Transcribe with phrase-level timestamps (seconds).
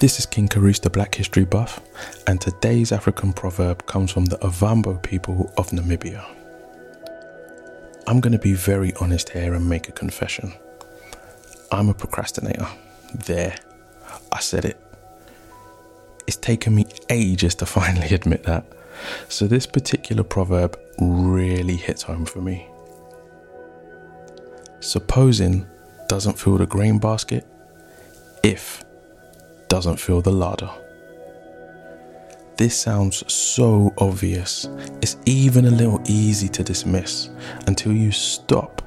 [0.00, 1.80] This is King Karus, the Black History Buff,
[2.28, 6.24] and today's African proverb comes from the Ovambo people of Namibia.
[8.06, 10.52] I'm going to be very honest here and make a confession.
[11.72, 12.68] I'm a procrastinator.
[13.12, 13.56] There,
[14.30, 14.80] I said it.
[16.28, 18.66] It's taken me ages to finally admit that.
[19.28, 22.68] So, this particular proverb really hits home for me.
[24.78, 25.66] Supposing
[26.08, 27.44] doesn't fill the grain basket
[28.44, 28.84] if
[29.68, 30.70] doesn't fill the larder.
[32.56, 34.68] This sounds so obvious.
[35.00, 37.30] It's even a little easy to dismiss
[37.68, 38.82] until you stop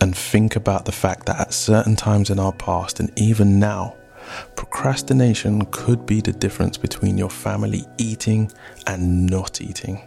[0.00, 3.96] and think about the fact that at certain times in our past and even now,
[4.56, 8.50] procrastination could be the difference between your family eating
[8.86, 10.00] and not eating.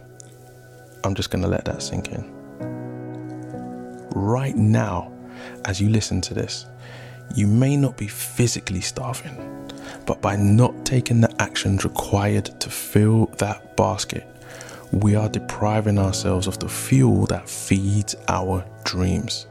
[1.04, 2.28] I'm just going to let that sink in.
[4.10, 5.12] Right now,
[5.66, 6.66] as you listen to this,
[7.34, 9.36] you may not be physically starving
[10.06, 14.26] but by not taking the actions required to fill that basket,
[14.92, 19.46] we are depriving ourselves of the fuel that feeds our dreams.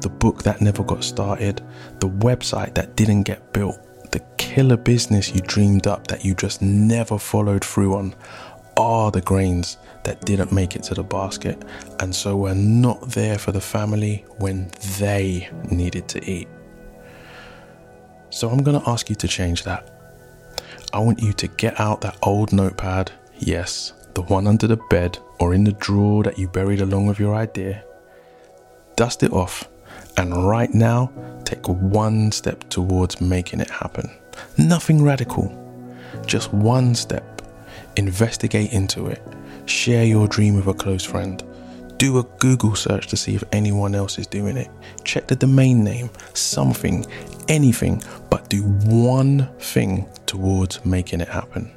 [0.00, 1.60] The book that never got started,
[2.00, 3.78] the website that didn't get built,
[4.12, 8.14] the killer business you dreamed up that you just never followed through on
[8.76, 11.62] are the grains that didn't make it to the basket,
[12.00, 16.48] and so we're not there for the family when they needed to eat.
[18.32, 19.86] So I'm going to ask you to change that.
[20.94, 25.18] I want you to get out that old notepad, yes, the one under the bed
[25.38, 27.84] or in the drawer that you buried along with your idea.
[28.96, 29.68] Dust it off,
[30.16, 31.12] and right now,
[31.44, 34.10] take one step towards making it happen.
[34.56, 35.52] Nothing radical,
[36.24, 37.42] just one step.
[37.96, 39.22] Investigate into it.
[39.66, 41.44] Share your dream with a close friend.
[42.02, 44.68] Do a Google search to see if anyone else is doing it.
[45.04, 47.06] Check the domain name, something,
[47.46, 51.70] anything, but do one thing towards making it happen.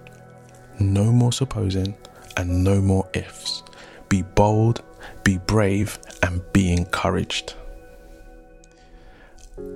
[0.80, 1.96] No more supposing
[2.38, 3.62] and no more ifs.
[4.10, 4.82] Be bold,
[5.24, 7.54] be brave, and be encouraged.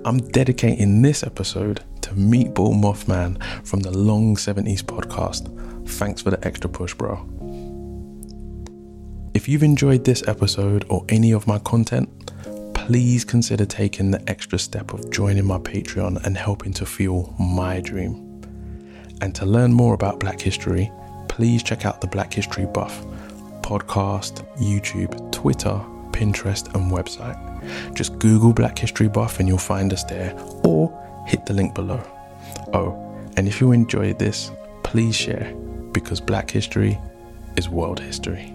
[0.04, 5.46] I'm dedicating this episode to Meatball Mothman from the Long 70s podcast.
[5.88, 7.24] Thanks for the extra push, bro.
[9.40, 12.10] If you've enjoyed this episode or any of my content,
[12.74, 17.80] please consider taking the extra step of joining my Patreon and helping to fuel my
[17.80, 18.42] dream.
[19.22, 20.92] And to learn more about Black History,
[21.30, 23.02] please check out the Black History Buff
[23.62, 25.80] podcast, YouTube, Twitter,
[26.12, 27.94] Pinterest, and website.
[27.94, 30.92] Just Google Black History Buff and you'll find us there, or
[31.26, 32.02] hit the link below.
[32.74, 32.92] Oh,
[33.38, 34.50] and if you enjoyed this,
[34.82, 35.54] please share
[35.92, 36.98] because Black History
[37.56, 38.54] is world history.